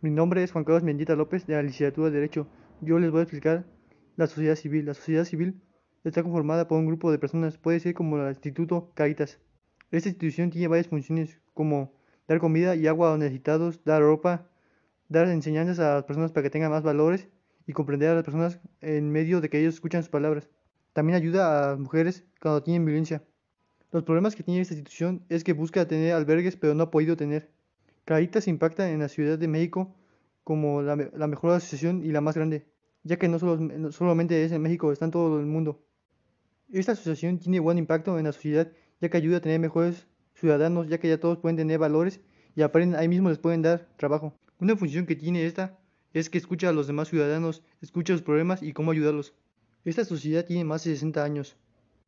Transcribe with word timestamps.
Mi 0.00 0.10
nombre 0.10 0.44
es 0.44 0.52
Juan 0.52 0.62
Carlos 0.62 0.84
Mendieta 0.84 1.16
López 1.16 1.44
de 1.44 1.54
la 1.54 1.62
licenciatura 1.62 2.08
de 2.08 2.14
Derecho. 2.14 2.46
Yo 2.80 3.00
les 3.00 3.10
voy 3.10 3.18
a 3.18 3.22
explicar 3.24 3.64
la 4.14 4.28
sociedad 4.28 4.54
civil. 4.54 4.86
La 4.86 4.94
sociedad 4.94 5.24
civil 5.24 5.60
está 6.04 6.22
conformada 6.22 6.68
por 6.68 6.78
un 6.78 6.86
grupo 6.86 7.10
de 7.10 7.18
personas, 7.18 7.58
puede 7.58 7.80
ser 7.80 7.94
como 7.94 8.16
el 8.16 8.28
Instituto 8.28 8.92
Caritas. 8.94 9.40
Esta 9.90 10.08
institución 10.08 10.50
tiene 10.50 10.68
varias 10.68 10.86
funciones 10.86 11.40
como 11.52 11.92
dar 12.28 12.38
comida 12.38 12.76
y 12.76 12.86
agua 12.86 13.08
a 13.08 13.10
los 13.10 13.18
necesitados, 13.18 13.82
dar 13.84 14.00
ropa, 14.00 14.48
dar 15.08 15.26
enseñanzas 15.26 15.80
a 15.80 15.94
las 15.94 16.04
personas 16.04 16.30
para 16.30 16.44
que 16.44 16.50
tengan 16.50 16.70
más 16.70 16.84
valores 16.84 17.28
y 17.66 17.72
comprender 17.72 18.10
a 18.10 18.14
las 18.14 18.22
personas 18.22 18.60
en 18.80 19.10
medio 19.10 19.40
de 19.40 19.50
que 19.50 19.58
ellos 19.58 19.74
escuchan 19.74 20.04
sus 20.04 20.10
palabras. 20.10 20.48
También 20.92 21.16
ayuda 21.16 21.64
a 21.64 21.70
las 21.70 21.80
mujeres 21.80 22.24
cuando 22.40 22.62
tienen 22.62 22.84
violencia. 22.84 23.24
Los 23.90 24.04
problemas 24.04 24.36
que 24.36 24.44
tiene 24.44 24.60
esta 24.60 24.74
institución 24.74 25.24
es 25.28 25.42
que 25.42 25.54
busca 25.54 25.88
tener 25.88 26.12
albergues 26.12 26.56
pero 26.56 26.74
no 26.74 26.84
ha 26.84 26.90
podido 26.92 27.16
tener. 27.16 27.50
Caritas 28.08 28.48
impacta 28.48 28.90
en 28.90 29.00
la 29.00 29.08
Ciudad 29.10 29.38
de 29.38 29.48
México 29.48 29.94
como 30.42 30.80
la, 30.80 30.96
mejor 30.96 31.50
asociación 31.52 32.02
y 32.02 32.10
la 32.10 32.22
más 32.22 32.36
grande, 32.36 32.64
ya 33.02 33.18
que 33.18 33.28
no, 33.28 33.38
solo, 33.38 33.92
solamente 33.92 34.42
es 34.46 34.52
en 34.52 34.62
México, 34.62 34.90
está 34.92 35.04
en 35.04 35.10
todo 35.10 35.38
el 35.38 35.44
mundo. 35.44 35.84
Esta 36.72 36.92
asociación 36.92 37.38
tiene 37.38 37.60
buen 37.60 37.76
impacto 37.76 38.18
en 38.18 38.24
la 38.24 38.32
sociedad 38.32 38.72
ya 39.02 39.10
que 39.10 39.18
ayuda 39.18 39.36
a 39.36 39.40
tener 39.42 39.60
mejores 39.60 40.06
ciudadanos, 40.32 40.88
ya 40.88 40.96
que 40.98 41.06
ya 41.10 41.20
todos 41.20 41.36
pueden 41.36 41.58
tener 41.58 41.78
valores 41.78 42.22
y 42.56 42.62
aprenden, 42.62 42.98
ahí 42.98 43.08
mismo 43.08 43.28
les 43.28 43.36
pueden 43.36 43.60
dar 43.60 43.86
trabajo. 43.98 44.32
Una 44.58 44.74
función 44.74 45.04
que 45.04 45.14
tiene 45.14 45.44
esta 45.44 45.78
es 46.14 46.30
que 46.30 46.38
escucha 46.38 46.70
a 46.70 46.72
los 46.72 46.86
demás 46.86 47.08
ciudadanos, 47.08 47.62
escucha 47.82 48.14
sus 48.14 48.22
problemas 48.22 48.62
y 48.62 48.72
cómo 48.72 48.92
ayudarlos. 48.92 49.34
Esta 49.84 50.06
sociedad 50.06 50.46
tiene 50.46 50.64
más 50.64 50.82
de 50.82 50.92
60 50.92 51.22
años, 51.22 51.58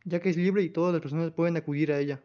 ya 0.06 0.20
que 0.20 0.30
es 0.30 0.38
libre 0.38 0.62
y 0.62 0.70
todas 0.70 0.94
las 0.94 1.02
personas 1.02 1.30
pueden 1.32 1.58
acudir 1.58 1.92
a 1.92 2.00
ella. 2.00 2.22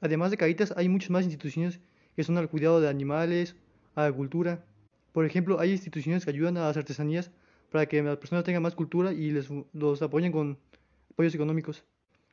Además 0.00 0.30
de 0.30 0.38
Caritas, 0.38 0.72
hay 0.78 0.88
muchas 0.88 1.10
más 1.10 1.24
instituciones 1.24 1.78
que 2.16 2.24
son 2.24 2.38
al 2.38 2.48
cuidado 2.48 2.80
de 2.80 2.88
animales, 2.88 3.56
a 3.94 4.02
la 4.02 4.12
cultura. 4.12 4.64
Por 5.12 5.24
ejemplo, 5.24 5.60
hay 5.60 5.72
instituciones 5.72 6.24
que 6.24 6.30
ayudan 6.30 6.56
a 6.56 6.66
las 6.66 6.76
artesanías 6.76 7.30
para 7.70 7.86
que 7.86 8.02
las 8.02 8.18
personas 8.18 8.44
tengan 8.44 8.62
más 8.62 8.74
cultura 8.74 9.12
y 9.12 9.30
les 9.30 9.48
los 9.72 10.02
apoyen 10.02 10.32
con 10.32 10.58
apoyos 11.10 11.34
económicos. 11.34 11.84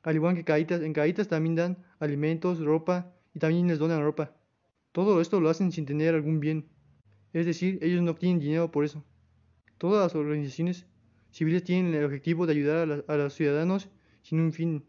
Al 0.04 0.16
igual 0.16 0.36
que 0.36 0.44
Caritas, 0.44 0.82
en 0.82 0.94
Caritas 0.94 1.28
también 1.28 1.56
dan 1.56 1.78
alimentos, 2.00 2.60
ropa 2.60 3.14
y 3.34 3.40
también 3.40 3.68
les 3.68 3.80
donan 3.80 4.02
ropa. 4.02 4.36
Todo 4.92 5.22
esto 5.22 5.40
lo 5.40 5.50
hacen 5.50 5.72
sin 5.72 5.86
tener 5.86 6.16
algún 6.16 6.40
bien. 6.40 6.68
Es 7.34 7.46
decir, 7.46 7.80
ellos 7.82 8.02
no 8.02 8.16
tienen 8.16 8.40
dinero 8.40 8.72
por 8.72 8.86
eso. 8.86 9.04
Todas 9.78 10.04
las 10.04 10.16
organizaciones 10.16 10.86
civiles 11.32 11.64
tienen 11.64 11.94
el 11.94 12.06
objetivo 12.06 12.46
de 12.46 12.54
ayudar 12.54 13.04
a, 13.08 13.14
a 13.14 13.18
los 13.18 13.34
ciudadanos 13.34 13.90
sin 14.24 14.40
un 14.40 14.52
fin. 14.52 14.86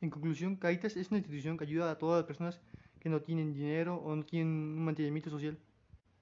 En 0.00 0.10
conclusión, 0.10 0.56
Caritas 0.56 0.96
es 0.96 1.10
una 1.10 1.18
institución 1.18 1.56
que 1.56 1.64
ayuda 1.64 1.90
a 1.90 1.98
todas 1.98 2.20
las 2.20 2.26
personas 2.26 2.60
no 3.08 3.22
tienen 3.22 3.52
dinero 3.52 3.96
o 3.96 4.14
no 4.14 4.24
tienen 4.24 4.48
un 4.48 4.84
mantenimiento 4.84 5.30
social 5.30 5.58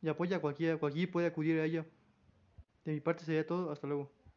y 0.03 0.09
apoya 0.09 0.37
a 0.37 0.41
cualquiera, 0.41 0.77
cualquiera 0.79 1.11
puede 1.11 1.27
acudir 1.27 1.59
a 1.61 1.65
ella. 1.65 1.87
De 2.85 2.93
mi 2.93 3.01
parte 3.01 3.25
sería 3.25 3.47
todo, 3.47 3.71
hasta 3.71 3.87
luego. 3.87 4.16